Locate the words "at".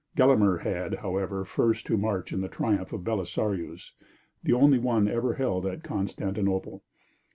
5.67-5.83